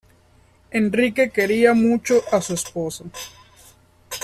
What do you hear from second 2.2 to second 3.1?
a su esposa.